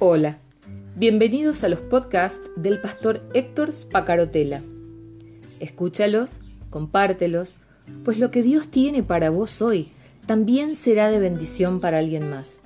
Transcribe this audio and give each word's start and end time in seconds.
Hola, 0.00 0.38
bienvenidos 0.94 1.64
a 1.64 1.68
los 1.68 1.80
podcasts 1.80 2.48
del 2.54 2.80
pastor 2.80 3.20
Héctor 3.34 3.72
Spacarotela. 3.72 4.62
Escúchalos, 5.58 6.38
compártelos, 6.70 7.56
pues 8.04 8.20
lo 8.20 8.30
que 8.30 8.44
Dios 8.44 8.68
tiene 8.70 9.02
para 9.02 9.30
vos 9.30 9.60
hoy 9.60 9.90
también 10.24 10.76
será 10.76 11.10
de 11.10 11.18
bendición 11.18 11.80
para 11.80 11.98
alguien 11.98 12.30
más 12.30 12.60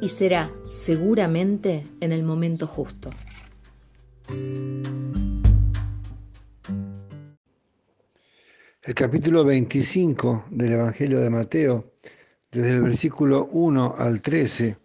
y 0.00 0.08
será 0.08 0.50
seguramente 0.70 1.84
en 2.00 2.12
el 2.12 2.22
momento 2.22 2.66
justo. 2.66 3.10
El 8.82 8.94
capítulo 8.94 9.44
25 9.44 10.46
del 10.50 10.72
Evangelio 10.72 11.20
de 11.20 11.28
Mateo, 11.28 11.92
desde 12.50 12.76
el 12.76 12.82
versículo 12.82 13.50
1 13.52 13.96
al 13.98 14.22
13, 14.22 14.78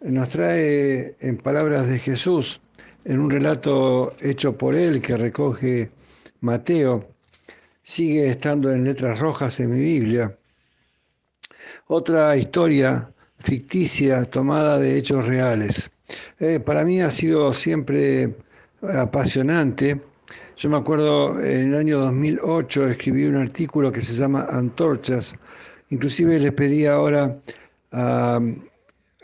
nos 0.00 0.28
trae 0.30 1.16
en 1.20 1.36
palabras 1.38 1.88
de 1.88 1.98
Jesús, 1.98 2.60
en 3.04 3.20
un 3.20 3.30
relato 3.30 4.14
hecho 4.20 4.56
por 4.56 4.74
él 4.74 5.00
que 5.00 5.16
recoge 5.16 5.90
Mateo, 6.40 7.08
sigue 7.82 8.28
estando 8.28 8.72
en 8.72 8.84
letras 8.84 9.18
rojas 9.18 9.60
en 9.60 9.70
mi 9.70 9.80
Biblia. 9.80 10.36
Otra 11.86 12.36
historia 12.36 13.12
ficticia 13.38 14.24
tomada 14.24 14.78
de 14.78 14.96
hechos 14.96 15.26
reales. 15.26 15.90
Eh, 16.38 16.60
para 16.60 16.84
mí 16.84 17.00
ha 17.00 17.10
sido 17.10 17.52
siempre 17.52 18.36
apasionante. 18.82 20.00
Yo 20.56 20.68
me 20.68 20.76
acuerdo 20.76 21.40
en 21.40 21.68
el 21.68 21.74
año 21.74 21.98
2008 21.98 22.86
escribí 22.86 23.26
un 23.26 23.36
artículo 23.36 23.92
que 23.92 24.00
se 24.00 24.14
llama 24.14 24.46
Antorchas. 24.50 25.34
Inclusive 25.90 26.38
les 26.38 26.52
pedí 26.52 26.86
ahora 26.86 27.40
a 27.92 28.40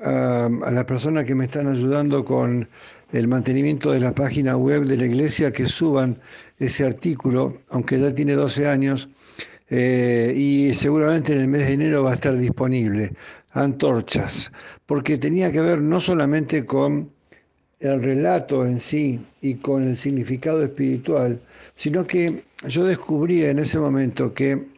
a, 0.03 0.49
las 0.49 0.85
personas 0.85 1.25
que 1.25 1.35
me 1.35 1.45
están 1.45 1.69
ayudando 1.69 2.25
con 2.25 2.69
el 3.13 3.29
mantenimiento 3.29 3.93
de 3.93 4.01
la 4.01 4.15
página 4.15 4.57
web 4.57 4.85
de 4.85 4.97
la 4.97 5.07
iglesia 5.07 5.53
que 5.53 5.67
suban 5.69 6.21
ese 6.59 6.85
artículo, 6.85 7.59
aunque 7.71 7.99
ya 7.99 8.15
tiene 8.15 8.35
12 8.35 8.69
años, 8.69 9.09
eh, 9.69 10.33
y 10.37 10.75
seguramente 10.75 11.33
en 11.33 11.41
el 11.41 11.49
mes 11.49 11.67
de 11.67 11.75
enero 11.75 12.05
va 12.05 12.13
a 12.13 12.15
estar 12.15 12.37
disponible. 12.37 13.13
Antorchas, 13.53 14.53
porque 14.85 15.17
tenía 15.17 15.51
que 15.51 15.61
ver 15.61 15.81
no 15.81 15.99
solamente 16.01 16.67
con 16.67 17.11
el 17.81 18.03
relato 18.03 18.67
en 18.67 18.81
sí 18.81 19.21
y 19.41 19.55
con 19.57 19.83
el 19.83 19.97
significado 19.97 20.63
espiritual, 20.63 21.41
sino 21.75 22.07
que 22.07 22.45
yo 22.69 22.85
descubrí 22.85 23.45
en 23.45 23.59
ese 23.59 23.79
momento 23.79 24.35
que 24.35 24.76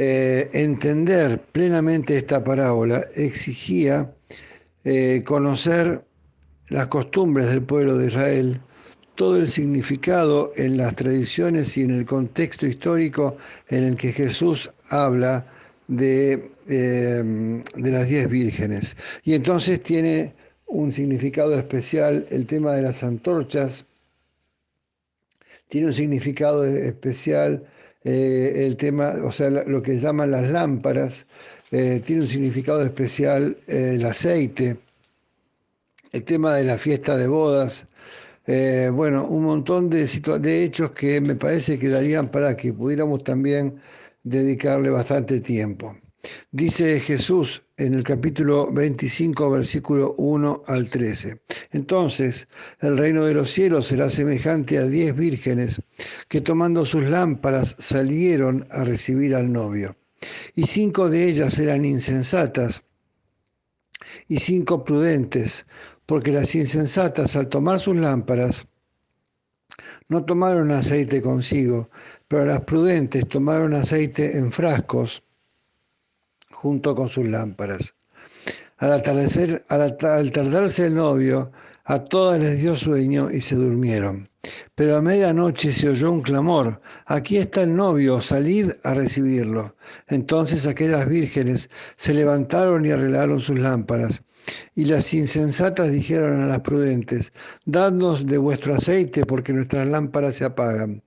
eh, 0.00 0.48
entender 0.52 1.42
plenamente 1.50 2.16
esta 2.16 2.44
parábola 2.44 3.08
exigía 3.16 4.14
eh, 4.84 5.24
conocer 5.24 6.04
las 6.68 6.86
costumbres 6.86 7.48
del 7.50 7.62
pueblo 7.62 7.98
de 7.98 8.06
Israel, 8.06 8.60
todo 9.16 9.36
el 9.36 9.48
significado 9.48 10.52
en 10.54 10.76
las 10.76 10.94
tradiciones 10.94 11.76
y 11.76 11.82
en 11.82 11.90
el 11.90 12.06
contexto 12.06 12.64
histórico 12.64 13.38
en 13.70 13.82
el 13.82 13.96
que 13.96 14.12
Jesús 14.12 14.70
habla 14.88 15.44
de, 15.88 16.52
eh, 16.68 17.62
de 17.74 17.90
las 17.90 18.08
diez 18.08 18.30
vírgenes. 18.30 18.96
Y 19.24 19.34
entonces 19.34 19.82
tiene 19.82 20.32
un 20.66 20.92
significado 20.92 21.58
especial 21.58 22.24
el 22.30 22.46
tema 22.46 22.72
de 22.74 22.82
las 22.82 23.02
antorchas, 23.02 23.84
tiene 25.66 25.88
un 25.88 25.92
significado 25.92 26.64
especial 26.64 27.64
eh, 28.04 28.66
el 28.66 28.76
tema, 28.76 29.14
o 29.24 29.32
sea, 29.32 29.50
lo 29.50 29.82
que 29.82 29.98
llaman 29.98 30.30
las 30.30 30.50
lámparas, 30.50 31.26
eh, 31.70 32.00
tiene 32.04 32.22
un 32.22 32.28
significado 32.28 32.82
especial 32.82 33.56
eh, 33.66 33.92
el 33.94 34.04
aceite, 34.04 34.78
el 36.12 36.24
tema 36.24 36.54
de 36.56 36.64
la 36.64 36.78
fiesta 36.78 37.16
de 37.16 37.28
bodas, 37.28 37.86
bueno, 38.92 39.26
un 39.28 39.42
montón 39.44 39.90
de, 39.90 40.06
de 40.40 40.64
hechos 40.64 40.92
que 40.92 41.20
me 41.20 41.34
parece 41.36 41.78
que 41.78 41.90
darían 41.90 42.30
para 42.30 42.56
que 42.56 42.72
pudiéramos 42.72 43.22
también 43.22 43.78
dedicarle 44.22 44.88
bastante 44.88 45.40
tiempo. 45.40 45.94
Dice 46.50 46.98
Jesús 46.98 47.62
en 47.76 47.94
el 47.94 48.02
capítulo 48.02 48.72
25, 48.72 49.50
versículo 49.50 50.14
1 50.18 50.64
al 50.66 50.88
13. 50.90 51.40
Entonces 51.70 52.48
el 52.80 52.98
reino 52.98 53.24
de 53.24 53.34
los 53.34 53.50
cielos 53.50 53.86
será 53.86 54.10
semejante 54.10 54.78
a 54.78 54.86
diez 54.86 55.14
vírgenes 55.14 55.80
que 56.28 56.40
tomando 56.40 56.84
sus 56.84 57.04
lámparas 57.08 57.76
salieron 57.78 58.66
a 58.70 58.82
recibir 58.82 59.34
al 59.34 59.52
novio. 59.52 59.96
Y 60.56 60.64
cinco 60.64 61.08
de 61.08 61.28
ellas 61.28 61.58
eran 61.60 61.84
insensatas 61.84 62.84
y 64.26 64.38
cinco 64.38 64.84
prudentes, 64.84 65.66
porque 66.06 66.32
las 66.32 66.54
insensatas 66.54 67.36
al 67.36 67.48
tomar 67.48 67.78
sus 67.78 67.96
lámparas 67.96 68.66
no 70.08 70.24
tomaron 70.24 70.72
aceite 70.72 71.22
consigo, 71.22 71.90
pero 72.26 72.46
las 72.46 72.62
prudentes 72.62 73.28
tomaron 73.28 73.74
aceite 73.74 74.36
en 74.38 74.50
frascos 74.50 75.22
junto 76.50 76.94
con 76.94 77.08
sus 77.08 77.26
lámparas. 77.26 77.94
Al 78.78 78.92
atardecer, 78.92 79.64
al, 79.68 79.96
tardarse 79.96 80.86
el 80.86 80.94
novio, 80.94 81.50
a 81.84 82.04
todas 82.04 82.40
les 82.40 82.60
dio 82.60 82.76
sueño 82.76 83.30
y 83.30 83.40
se 83.40 83.56
durmieron. 83.56 84.28
Pero 84.74 84.96
a 84.96 85.02
medianoche 85.02 85.72
se 85.72 85.88
oyó 85.88 86.12
un 86.12 86.22
clamor, 86.22 86.80
aquí 87.06 87.36
está 87.36 87.62
el 87.62 87.74
novio, 87.74 88.20
salid 88.20 88.70
a 88.84 88.94
recibirlo. 88.94 89.76
Entonces 90.06 90.66
aquellas 90.66 91.08
vírgenes 91.08 91.70
se 91.96 92.14
levantaron 92.14 92.84
y 92.84 92.90
arreglaron 92.90 93.40
sus 93.40 93.58
lámparas. 93.58 94.22
Y 94.74 94.86
las 94.86 95.12
insensatas 95.12 95.90
dijeron 95.90 96.40
a 96.40 96.46
las 96.46 96.60
prudentes, 96.60 97.32
dadnos 97.66 98.26
de 98.26 98.38
vuestro 98.38 98.74
aceite 98.74 99.26
porque 99.26 99.52
nuestras 99.52 99.86
lámparas 99.86 100.36
se 100.36 100.44
apagan. 100.44 101.02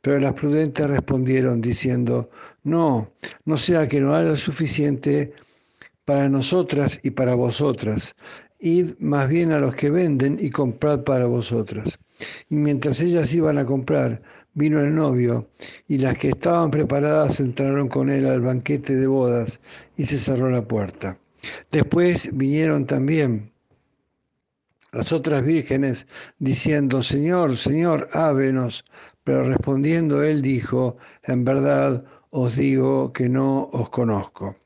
Pero 0.00 0.18
las 0.20 0.34
prudentes 0.34 0.88
respondieron 0.88 1.60
diciendo, 1.60 2.30
no, 2.64 3.12
no 3.44 3.56
sea 3.56 3.88
que 3.88 4.00
no 4.00 4.14
haya 4.14 4.36
suficiente 4.36 5.32
para 6.04 6.28
nosotras 6.28 7.00
y 7.02 7.10
para 7.12 7.34
vosotras. 7.34 8.14
Id 8.58 8.94
más 8.98 9.28
bien 9.28 9.52
a 9.52 9.58
los 9.58 9.74
que 9.74 9.90
venden 9.90 10.36
y 10.40 10.50
comprad 10.50 11.02
para 11.02 11.26
vosotras. 11.26 11.98
Y 12.50 12.54
mientras 12.56 13.00
ellas 13.00 13.32
iban 13.34 13.58
a 13.58 13.66
comprar, 13.66 14.22
vino 14.54 14.80
el 14.80 14.94
novio, 14.94 15.48
y 15.88 15.98
las 15.98 16.14
que 16.14 16.28
estaban 16.28 16.70
preparadas 16.70 17.40
entraron 17.40 17.88
con 17.88 18.10
él 18.10 18.26
al 18.26 18.40
banquete 18.40 18.96
de 18.96 19.06
bodas, 19.06 19.60
y 19.96 20.04
se 20.06 20.18
cerró 20.18 20.48
la 20.48 20.66
puerta. 20.66 21.18
Después 21.70 22.30
vinieron 22.32 22.86
también 22.86 23.52
las 24.92 25.10
otras 25.10 25.42
vírgenes, 25.42 26.06
diciendo, 26.38 27.02
Señor, 27.02 27.56
Señor, 27.56 28.08
ávenos. 28.12 28.84
Pero 29.24 29.44
respondiendo 29.44 30.22
él 30.22 30.42
dijo, 30.42 30.96
en 31.22 31.44
verdad 31.44 32.04
os 32.30 32.56
digo 32.56 33.12
que 33.12 33.28
no 33.28 33.70
os 33.72 33.88
conozco. 33.90 34.56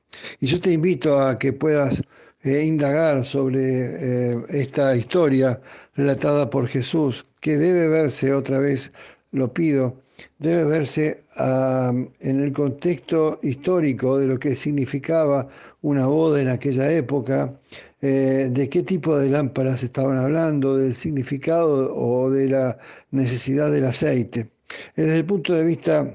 Y 0.41 0.47
yo 0.47 0.61
te 0.61 0.73
invito 0.73 1.21
a 1.21 1.39
que 1.39 1.53
puedas 1.53 2.03
eh, 2.43 2.65
indagar 2.65 3.25
sobre 3.25 4.33
eh, 4.33 4.45
esta 4.49 4.97
historia 4.97 5.61
relatada 5.95 6.49
por 6.49 6.69
Jesús, 6.69 7.27
que 7.47 7.59
debe 7.59 7.87
verse 7.87 8.35
otra 8.35 8.59
vez, 8.59 8.91
lo 9.31 9.55
pido, 9.55 10.03
debe 10.41 10.65
verse 10.65 11.23
en 11.39 12.41
el 12.41 12.53
contexto 12.53 13.39
histórico 13.41 14.19
de 14.19 14.27
lo 14.27 14.37
que 14.37 14.57
significaba 14.57 15.47
una 15.81 16.09
boda 16.09 16.41
en 16.41 16.49
aquella 16.49 16.91
época, 16.91 17.57
eh, 18.03 18.49
de 18.51 18.69
qué 18.69 18.83
tipo 18.83 19.17
de 19.17 19.29
lámparas 19.29 19.85
estaban 19.85 20.19
hablando, 20.19 20.77
del 20.77 20.93
significado 20.97 21.95
o 21.95 22.33
de 22.33 22.49
la 22.49 22.79
necesidad 23.13 23.71
del 23.71 23.85
aceite. 23.85 24.51
Desde 24.97 25.19
el 25.19 25.25
punto 25.25 25.55
de 25.55 25.65
vista 25.65 26.13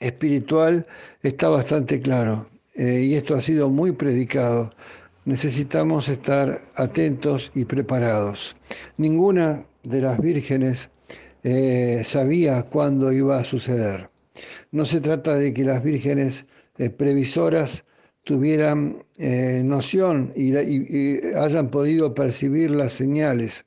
espiritual 0.00 0.86
está 1.22 1.50
bastante 1.50 2.00
claro 2.00 2.46
eh, 2.74 3.02
y 3.02 3.16
esto 3.16 3.34
ha 3.34 3.42
sido 3.42 3.68
muy 3.68 3.92
predicado. 3.92 4.70
Necesitamos 5.28 6.08
estar 6.08 6.58
atentos 6.74 7.52
y 7.54 7.66
preparados. 7.66 8.56
Ninguna 8.96 9.66
de 9.82 10.00
las 10.00 10.18
vírgenes 10.22 10.88
eh, 11.42 12.00
sabía 12.02 12.62
cuándo 12.62 13.12
iba 13.12 13.36
a 13.36 13.44
suceder. 13.44 14.08
No 14.70 14.86
se 14.86 15.02
trata 15.02 15.36
de 15.36 15.52
que 15.52 15.64
las 15.64 15.82
vírgenes 15.82 16.46
eh, 16.78 16.88
previsoras 16.88 17.84
tuvieran 18.24 19.04
noción 19.64 20.32
y, 20.34 20.54
hayan 21.36 21.70
podido 21.70 22.14
percibir 22.14 22.70
las 22.70 22.94
señales, 22.94 23.66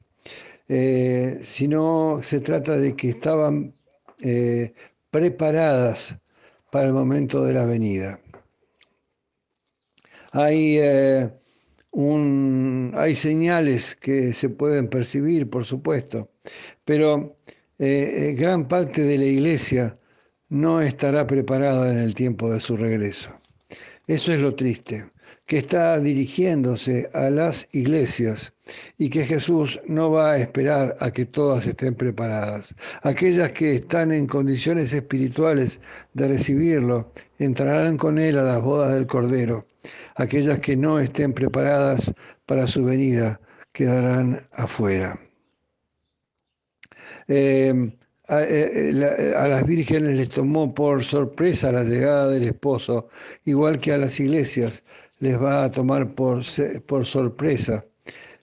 sino 1.41 2.21
se 2.23 2.39
trata 2.39 2.77
de 2.77 2.95
que 2.95 3.09
estaban 3.09 3.75
preparadas 5.11 6.17
para 6.71 6.87
el 6.87 6.93
momento 6.93 7.43
de 7.43 7.53
la 7.53 7.65
venida. 7.65 8.19
Hay, 10.33 10.77
eh, 10.79 11.29
hay 11.93 13.15
señales 13.15 13.95
que 13.95 14.33
se 14.33 14.49
pueden 14.49 14.87
percibir, 14.87 15.49
por 15.49 15.65
supuesto, 15.65 16.29
pero 16.85 17.37
eh, 17.79 18.29
eh, 18.29 18.33
gran 18.33 18.67
parte 18.67 19.01
de 19.01 19.17
la 19.17 19.25
iglesia 19.25 19.97
no 20.49 20.81
estará 20.81 21.27
preparada 21.27 21.91
en 21.91 21.97
el 21.97 22.13
tiempo 22.13 22.51
de 22.51 22.59
su 22.59 22.77
regreso. 22.77 23.29
Eso 24.07 24.31
es 24.31 24.39
lo 24.39 24.55
triste. 24.55 25.05
que 25.47 25.57
está 25.57 25.99
dirigiéndose 25.99 27.09
a 27.13 27.29
las 27.29 27.67
iglesias 27.73 28.53
y 28.97 29.09
que 29.09 29.25
Jesús 29.25 29.79
no 29.85 30.09
va 30.09 30.31
a 30.31 30.37
esperar 30.37 30.95
a 31.01 31.11
que 31.11 31.25
todas 31.25 31.67
estén 31.67 31.93
preparadas. 31.93 32.73
Aquellas 33.03 33.51
que 33.51 33.75
están 33.75 34.13
en 34.13 34.27
condiciones 34.27 34.93
espirituales 34.93 35.81
de 36.13 36.29
recibirlo 36.29 37.11
entrarán 37.37 37.97
con 37.97 38.17
él 38.17 38.37
a 38.37 38.43
las 38.43 38.61
bodas 38.61 38.93
del 38.93 39.07
Cordero. 39.07 39.65
Aquellas 40.15 40.59
que 40.59 40.75
no 40.75 40.99
estén 40.99 41.33
preparadas 41.33 42.13
para 42.45 42.67
su 42.67 42.83
venida 42.83 43.39
quedarán 43.71 44.47
afuera. 44.51 45.19
Eh, 47.27 47.73
eh, 48.29 48.91
eh, 48.93 49.33
a, 49.35 49.47
las 49.47 49.65
vírgenes 49.65 50.17
les 50.17 50.29
tomó 50.29 50.73
por 50.73 51.03
sorpresa 51.03 51.71
la 51.71 51.83
llegada 51.83 52.29
del 52.29 52.43
esposo, 52.43 53.09
igual 53.45 53.79
que 53.79 53.91
a 53.91 53.97
las 53.97 54.19
iglesias 54.19 54.83
les 55.19 55.41
va 55.41 55.65
a 55.65 55.71
tomar 55.71 56.15
por, 56.15 56.41
por 56.85 57.05
sorpresa 57.05 57.85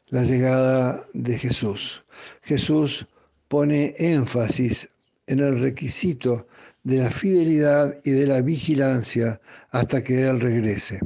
la 0.09 0.23
llegada 0.23 1.03
de 1.14 1.38
Jesús. 1.38 2.03
Jesús 2.43 3.06
pone 3.49 3.94
énfasis 3.99 4.88
en 5.26 5.41
el 5.41 5.61
requisito 5.61 6.47
de 6.85 6.99
la 6.99 7.11
fidelidad 7.11 7.94
y 8.05 8.11
de 8.11 8.26
la 8.26 8.43
vigilancia 8.43 9.41
hasta 9.71 10.03
que 10.03 10.29
Él 10.29 10.41
regrese. 10.41 11.00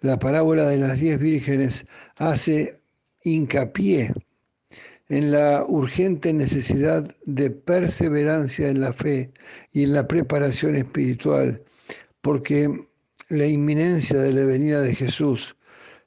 La 0.00 0.18
parábola 0.18 0.68
de 0.68 0.76
las 0.76 1.00
diez 1.00 1.18
vírgenes 1.18 1.86
hace 2.16 2.74
hincapié 3.22 4.12
en 5.08 5.32
la 5.32 5.64
urgente 5.66 6.32
necesidad 6.32 7.10
de 7.26 7.50
perseverancia 7.50 8.68
en 8.68 8.80
la 8.80 8.92
fe 8.92 9.32
y 9.72 9.84
en 9.84 9.94
la 9.94 10.06
preparación 10.06 10.76
espiritual, 10.76 11.62
porque 12.20 12.68
la 13.28 13.46
inminencia 13.46 14.18
de 14.18 14.32
la 14.32 14.44
venida 14.44 14.80
de 14.80 14.94
Jesús 14.94 15.56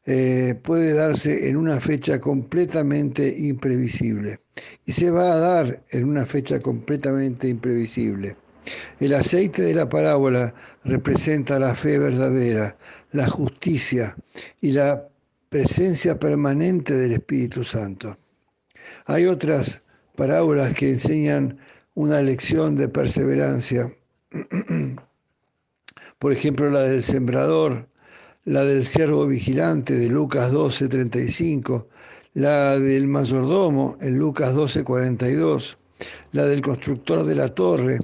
eh, 0.06 0.56
puede 0.64 0.94
darse 0.94 1.50
en 1.50 1.58
una 1.58 1.80
fecha 1.80 2.20
completamente 2.20 3.36
imprevisible 3.38 4.40
y 4.86 4.92
se 4.92 5.12
va 5.12 5.34
a 5.34 5.38
dar 5.38 5.84
en 5.92 6.10
una 6.10 6.26
fecha 6.26 6.60
completamente 6.60 7.50
imprevisible. 7.50 8.36
El 9.00 9.14
aceite 9.14 9.62
de 9.64 9.74
la 9.74 9.90
parábola 9.90 10.54
representa 10.84 11.60
la 11.60 11.76
fe 11.76 12.00
verdadera, 12.00 12.78
la 13.12 13.30
justicia 13.30 14.16
y 14.62 14.72
la 14.72 15.08
presencia 15.50 16.18
permanente 16.18 16.96
del 16.96 17.12
Espíritu 17.14 17.64
Santo. 17.64 18.16
Hay 19.06 19.26
otras 19.26 19.84
parábolas 20.16 20.74
que 20.74 20.92
enseñan 20.92 21.60
una 21.94 22.22
lección 22.22 22.76
de 22.76 22.88
perseverancia. 22.88 23.94
Por 26.20 26.32
ejemplo, 26.32 26.70
la 26.70 26.84
del 26.84 27.04
sembrador, 27.04 27.88
la 28.46 28.64
del 28.64 28.86
siervo 28.86 29.28
vigilante 29.28 29.96
de 29.96 30.08
Lucas 30.08 30.52
12, 30.52 30.88
35, 30.88 31.88
la 32.36 32.80
del 32.80 33.08
mayordomo 33.08 33.98
en 34.00 34.18
Lucas 34.18 34.54
12, 34.54 34.84
42, 34.84 35.78
la 36.32 36.46
del 36.46 36.62
constructor 36.62 37.26
de 37.26 37.36
la 37.36 37.50
torre 37.50 38.00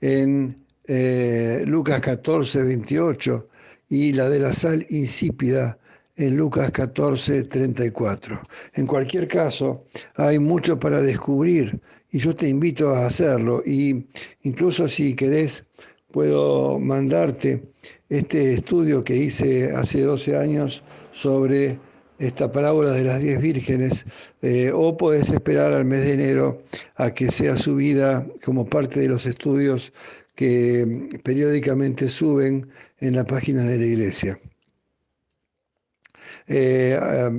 en 0.00 0.64
eh, 0.86 1.62
Lucas 1.66 2.00
14, 2.00 2.62
28 2.62 3.48
y 3.88 4.12
la 4.12 4.28
de 4.28 4.40
la 4.40 4.52
sal 4.52 4.86
insípida 4.90 5.78
en 6.16 6.36
Lucas 6.36 6.70
14, 6.72 7.44
34. 7.44 8.40
En 8.74 8.86
cualquier 8.86 9.28
caso, 9.28 9.84
hay 10.16 10.38
mucho 10.38 10.78
para 10.78 11.00
descubrir 11.00 11.80
y 12.10 12.18
yo 12.18 12.34
te 12.34 12.48
invito 12.48 12.90
a 12.90 13.06
hacerlo. 13.06 13.62
Y 13.64 14.06
incluso 14.42 14.88
si 14.88 15.14
querés, 15.14 15.64
puedo 16.10 16.78
mandarte 16.78 17.62
este 18.08 18.54
estudio 18.54 19.04
que 19.04 19.14
hice 19.14 19.70
hace 19.72 20.02
12 20.02 20.36
años 20.36 20.82
sobre 21.12 21.78
esta 22.18 22.50
parábola 22.50 22.90
de 22.90 23.04
las 23.04 23.20
diez 23.20 23.40
vírgenes, 23.40 24.04
eh, 24.42 24.72
o 24.74 24.96
podés 24.96 25.30
esperar 25.30 25.72
al 25.72 25.84
mes 25.84 26.04
de 26.04 26.14
enero 26.14 26.62
a 26.96 27.10
que 27.10 27.30
sea 27.30 27.56
subida 27.56 28.26
como 28.44 28.66
parte 28.66 28.98
de 29.00 29.08
los 29.08 29.24
estudios 29.24 29.92
que 30.34 31.08
periódicamente 31.22 32.08
suben 32.08 32.68
en 33.00 33.16
la 33.16 33.24
página 33.24 33.64
de 33.64 33.78
la 33.78 33.84
iglesia. 33.84 34.38
Eh, 36.46 36.98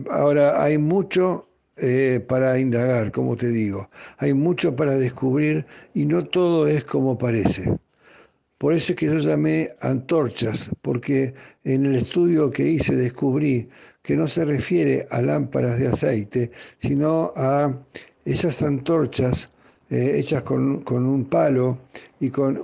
ahora 0.09 0.63
hay 0.63 0.77
mucho 0.77 1.47
eh, 1.77 2.19
para 2.27 2.59
indagar, 2.59 3.11
como 3.11 3.35
te 3.35 3.49
digo, 3.49 3.89
hay 4.17 4.33
mucho 4.33 4.75
para 4.75 4.95
descubrir 4.95 5.65
y 5.93 6.05
no 6.05 6.25
todo 6.25 6.67
es 6.67 6.83
como 6.83 7.17
parece. 7.17 7.77
Por 8.57 8.73
eso 8.73 8.91
es 8.91 8.97
que 8.97 9.05
yo 9.05 9.17
llamé 9.19 9.69
antorchas, 9.79 10.71
porque 10.81 11.33
en 11.63 11.85
el 11.85 11.95
estudio 11.95 12.51
que 12.51 12.63
hice 12.63 12.95
descubrí 12.95 13.69
que 14.01 14.17
no 14.17 14.27
se 14.27 14.43
refiere 14.43 15.07
a 15.11 15.21
lámparas 15.21 15.79
de 15.79 15.87
aceite, 15.87 16.51
sino 16.79 17.31
a 17.37 17.73
esas 18.25 18.61
antorchas 18.61 19.49
eh, 19.89 20.13
hechas 20.17 20.43
con, 20.43 20.83
un 20.87 21.25
palo 21.25 21.79
y 22.19 22.29
con 22.29 22.61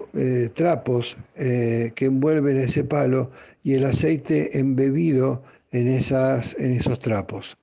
trapos 0.53 1.17
que 1.35 1.93
envuelven 2.05 2.57
ese 2.57 2.83
palo 2.83 3.31
y 3.63 3.73
el 3.73 3.85
aceite 3.85 4.59
embebido 4.59 5.43
en, 5.71 5.87
esas, 5.87 6.55
en 6.59 6.71
esos 6.73 6.99
trapos. 6.99 7.57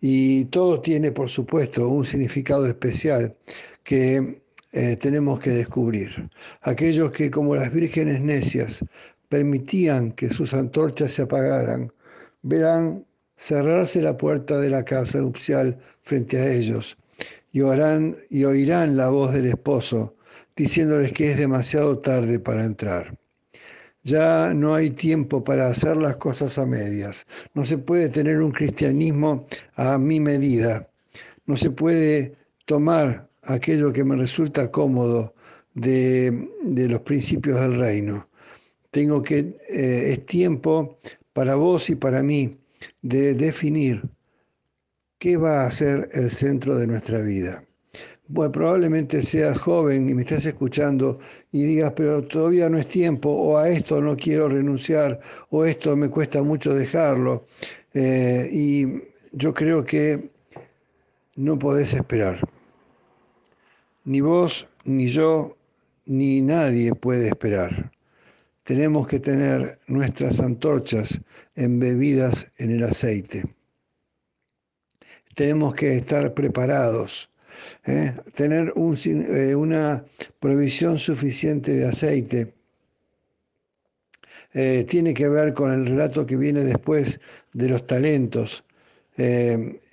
Y 0.00 0.46
todo 0.46 0.80
tiene, 0.80 1.12
por 1.12 1.28
supuesto, 1.28 1.88
un 1.88 2.04
significado 2.04 2.66
especial 2.66 3.36
que 3.82 4.40
eh, 4.72 4.96
tenemos 4.96 5.40
que 5.40 5.50
descubrir. 5.50 6.30
Aquellos 6.62 7.10
que, 7.10 7.30
como 7.30 7.56
las 7.56 7.72
vírgenes 7.72 8.20
necias, 8.20 8.84
permitían 9.28 10.12
que 10.12 10.28
sus 10.28 10.54
antorchas 10.54 11.10
se 11.10 11.22
apagaran, 11.22 11.90
verán 12.42 13.04
cerrarse 13.36 14.00
la 14.00 14.16
puerta 14.16 14.58
de 14.58 14.70
la 14.70 14.84
casa 14.84 15.20
nupcial 15.20 15.78
frente 16.02 16.38
a 16.38 16.52
ellos 16.52 16.96
y, 17.52 17.60
oirán, 17.62 18.16
y 18.30 18.44
oirán 18.44 18.96
la 18.96 19.10
voz 19.10 19.32
del 19.32 19.46
esposo 19.46 20.14
diciéndoles 20.56 21.12
que 21.12 21.30
es 21.30 21.38
demasiado 21.38 21.98
tarde 21.98 22.40
para 22.40 22.64
entrar. 22.64 23.16
Ya 24.02 24.54
no 24.54 24.74
hay 24.74 24.90
tiempo 24.90 25.44
para 25.44 25.68
hacer 25.68 25.96
las 25.96 26.16
cosas 26.16 26.58
a 26.58 26.66
medias. 26.66 27.26
No 27.54 27.64
se 27.64 27.78
puede 27.78 28.08
tener 28.08 28.40
un 28.40 28.50
cristianismo 28.50 29.46
a 29.74 29.98
mi 29.98 30.18
medida. 30.18 30.88
No 31.46 31.56
se 31.56 31.70
puede 31.70 32.34
tomar 32.64 33.28
aquello 33.42 33.92
que 33.92 34.04
me 34.04 34.16
resulta 34.16 34.70
cómodo 34.70 35.34
de, 35.74 36.48
los 36.64 37.00
principios 37.00 37.60
del 37.60 37.78
reino. 37.78 38.28
Tengo 38.90 39.22
que, 39.22 39.54
eh, 39.68 40.12
es 40.12 40.26
tiempo 40.26 40.98
para 41.32 41.54
vos 41.54 41.88
y 41.90 41.96
para 41.96 42.22
mí 42.22 42.58
de 43.02 43.34
definir 43.34 44.02
qué 45.18 45.36
va 45.36 45.66
a 45.66 45.70
ser 45.70 46.08
el 46.12 46.30
centro 46.30 46.76
de 46.76 46.86
nuestra 46.86 47.20
vida 47.20 47.64
bueno, 48.28 48.52
probablemente 48.52 49.22
seas 49.22 49.58
joven 49.58 50.08
y 50.10 50.14
me 50.14 50.22
estés 50.22 50.44
escuchando 50.44 51.18
y 51.50 51.64
digas, 51.64 51.92
pero 51.96 52.22
todavía 52.22 52.68
no 52.68 52.78
es 52.78 52.86
tiempo, 52.86 53.30
o 53.30 53.56
a 53.56 53.70
esto 53.70 54.00
no 54.02 54.16
quiero 54.16 54.48
renunciar, 54.48 55.18
o 55.50 55.64
esto 55.64 55.96
me 55.96 56.10
cuesta 56.10 56.42
mucho 56.42 56.74
dejarlo. 56.74 57.46
Eh, 57.94 58.48
y 58.52 58.86
yo 59.32 59.54
creo 59.54 59.84
que 59.84 60.30
no 61.36 61.58
podés 61.58 61.94
esperar. 61.94 62.46
Ni 64.04 64.20
vos, 64.20 64.68
ni 64.84 65.08
yo, 65.08 65.56
ni 66.04 66.42
nadie 66.42 66.94
puede 66.94 67.28
esperar. 67.28 67.90
Tenemos 68.64 69.08
que 69.08 69.20
tener 69.20 69.78
nuestras 69.86 70.40
antorchas 70.40 71.20
embebidas 71.54 72.52
en 72.58 72.72
el 72.72 72.84
aceite. 72.84 73.57
Tenemos 75.38 75.76
que 75.76 75.94
estar 75.94 76.34
preparados 76.34 77.30
¿eh? 77.86 78.12
tener 78.34 78.72
eh, 78.74 79.54
una 79.54 80.04
provisión 80.40 80.98
suficiente 80.98 81.74
de 81.74 81.86
aceite. 81.86 82.54
Eh, 84.52 84.82
tiene 84.82 85.14
que 85.14 85.28
ver 85.28 85.54
con 85.54 85.72
el 85.72 85.86
relato 85.86 86.26
que 86.26 86.36
viene 86.36 86.64
después 86.64 87.20
de 87.52 87.68
los 87.68 87.86
talentos. 87.86 88.64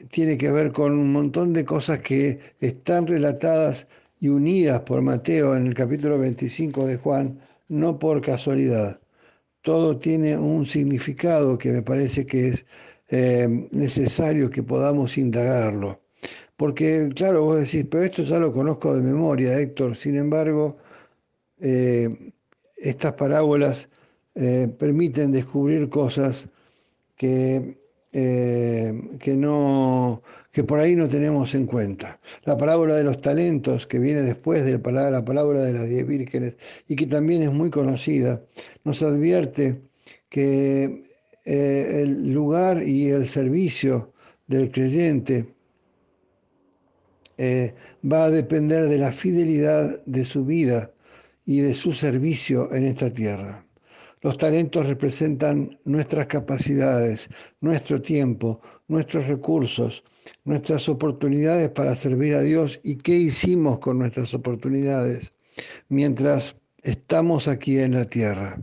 tiene 0.10 0.36
que 0.36 0.52
ver 0.52 0.72
con 0.72 0.98
un 0.98 1.12
montón 1.12 1.54
de 1.54 1.64
cosas 1.64 2.00
que 2.00 2.40
están 2.60 3.06
relatadas 3.06 3.86
y 4.20 4.30
unidas 4.30 4.82
por 4.82 5.04
Mateo 5.04 5.56
en 5.56 5.68
el 5.68 5.76
capítulo 5.76 6.18
25 6.18 6.88
de 6.88 6.98
Juan, 6.98 7.40
no 7.68 8.00
por 8.00 8.20
casualidad. 8.22 9.00
Todo 9.62 10.00
tiene 10.00 10.38
un 10.38 10.66
significado 10.66 11.60
que 11.60 11.72
me 11.72 11.84
parece 11.84 12.26
que 12.26 12.48
es 12.48 12.66
necesario 13.10 14.50
que 14.50 14.64
podamos 14.64 15.18
indagarlo. 15.18 16.02
Porque, 16.58 17.10
claro, 17.16 17.44
vos 17.44 17.60
decís, 17.60 17.86
pero 17.90 18.04
esto 18.04 18.24
ya 18.24 18.40
lo 18.40 18.54
conozco 18.54 18.96
de 18.96 19.04
memoria, 19.04 19.60
Héctor. 19.60 19.96
Sin 19.96 20.16
embargo, 20.16 20.78
eh, 21.60 22.32
estas 22.78 23.14
parábolas 23.14 23.90
eh, 24.36 24.70
permiten 24.80 25.32
descubrir 25.32 25.90
cosas 25.90 26.48
que, 27.16 27.78
eh, 28.14 28.94
que, 29.20 29.36
no, 29.38 30.24
que 30.52 30.64
por 30.64 30.80
ahí 30.80 30.96
no 30.96 31.10
tenemos 31.10 31.56
en 31.56 31.66
cuenta. 31.66 32.20
La 32.44 32.58
parábola 32.58 32.96
de 32.96 33.04
los 33.04 33.20
talentos, 33.22 33.86
que 33.88 34.00
viene 34.00 34.22
después 34.22 34.64
de 34.66 34.74
la 34.78 35.26
parábola 35.26 35.62
de 35.62 35.74
las 35.74 35.90
diez 35.90 36.08
vírgenes 36.08 36.56
y 36.88 36.96
que 36.96 37.08
también 37.08 37.44
es 37.44 37.52
muy 37.52 37.70
conocida, 37.70 38.42
nos 38.84 39.02
advierte 39.04 39.82
que 40.30 41.02
eh, 41.46 42.02
el 42.02 42.34
lugar 42.34 42.82
y 42.84 43.10
el 43.10 43.26
servicio 43.26 44.14
del 44.48 44.72
creyente 44.72 45.54
eh, 47.38 47.74
va 48.04 48.26
a 48.26 48.32
depender 48.32 48.88
de 48.88 48.98
la 48.98 49.12
fidelidad 49.12 50.04
de 50.06 50.26
su 50.26 50.46
vida 50.46 50.92
y 51.46 51.62
de 51.62 51.74
su 51.74 51.94
servicio 51.94 52.74
en 52.74 52.86
esta 52.86 53.12
tierra. 53.12 53.66
Los 54.22 54.38
talentos 54.38 54.88
representan 54.88 55.78
nuestras 55.86 56.26
capacidades, 56.28 57.30
nuestro 57.62 58.02
tiempo, 58.02 58.60
nuestros 58.88 59.28
recursos, 59.28 60.04
nuestras 60.46 60.90
oportunidades 60.90 61.70
para 61.70 61.94
servir 61.96 62.34
a 62.34 62.42
Dios 62.42 62.80
y 62.84 62.96
qué 62.96 63.14
hicimos 63.14 63.80
con 63.80 64.00
nuestras 64.00 64.34
oportunidades 64.34 65.34
mientras 65.90 66.58
estamos 66.82 67.48
aquí 67.48 67.78
en 67.78 67.94
la 67.94 68.06
tierra. 68.06 68.60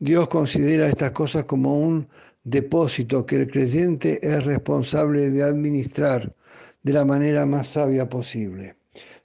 Dios 0.00 0.28
considera 0.28 0.86
estas 0.86 1.10
cosas 1.10 1.44
como 1.44 1.76
un 1.78 2.08
depósito 2.42 3.26
que 3.26 3.36
el 3.36 3.50
creyente 3.50 4.18
es 4.22 4.44
responsable 4.44 5.28
de 5.28 5.42
administrar 5.42 6.34
de 6.82 6.92
la 6.94 7.04
manera 7.04 7.44
más 7.44 7.68
sabia 7.68 8.08
posible. 8.08 8.76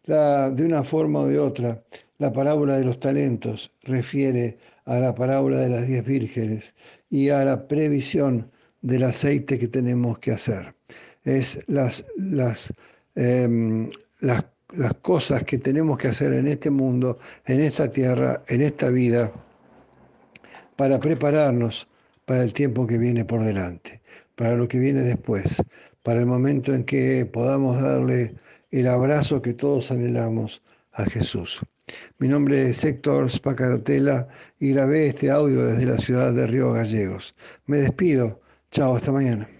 de 0.05 0.63
una 0.65 0.83
forma 0.83 1.21
o 1.21 1.27
de 1.27 1.39
otra, 1.39 1.81
la 2.17 2.33
parábola 2.33 2.75
de 2.75 2.83
los 2.83 2.99
talentos 2.99 3.71
refiere 3.83 4.57
a 4.83 4.99
la 4.99 5.15
parábola 5.15 5.59
de 5.61 5.69
las 5.69 5.87
diez 5.87 6.03
vírgenes 6.03 6.75
y 7.09 7.29
a 7.29 7.45
la 7.45 7.67
previsión 7.69 8.51
del 8.81 9.03
aceite 9.03 9.57
que 9.57 9.69
tenemos 9.69 10.19
que 10.19 10.33
hacer. 10.33 10.75
Es 11.23 11.57
las, 11.67 12.05
las, 12.17 12.73
em, 13.15 13.89
las, 14.19 14.45
las 14.73 14.93
cosas 14.95 15.43
que 15.45 15.57
tenemos 15.57 15.97
que 15.97 16.09
hacer 16.09 16.33
en 16.33 16.47
este 16.47 16.69
mundo, 16.69 17.17
en 17.45 17.61
esta 17.61 17.89
tierra, 17.89 18.43
en 18.47 18.61
esta 18.61 18.89
vida, 18.89 19.31
para 20.75 20.99
prepararnos 20.99 21.87
para 22.25 22.43
el 22.43 22.53
tiempo 22.53 22.87
que 22.87 22.97
viene 22.97 23.25
por 23.25 23.43
delante, 23.43 24.01
para 24.35 24.55
lo 24.55 24.67
que 24.67 24.79
viene 24.79 25.01
después, 25.01 25.61
para 26.03 26.19
el 26.19 26.25
momento 26.25 26.73
en 26.73 26.83
que 26.83 27.25
podamos 27.31 27.81
darle 27.81 28.35
el 28.71 28.87
abrazo 28.87 29.41
que 29.41 29.53
todos 29.53 29.91
anhelamos 29.91 30.61
a 30.91 31.05
Jesús. 31.05 31.61
Mi 32.19 32.27
nombre 32.27 32.69
es 32.69 32.83
Héctor 32.83 33.29
Spacarotela 33.29 34.27
y 34.59 34.73
grabé 34.73 35.07
este 35.07 35.29
audio 35.29 35.65
desde 35.65 35.85
la 35.85 35.97
ciudad 35.97 36.33
de 36.33 36.47
Río 36.47 36.73
Gallegos. 36.73 37.35
Me 37.67 37.77
despido. 37.77 38.41
Chao, 38.71 38.95
hasta 38.95 39.11
mañana. 39.11 39.54